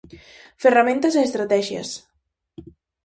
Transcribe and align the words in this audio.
Ferramentas 0.63 1.13
e 1.15 1.21
estratexias. 1.27 1.89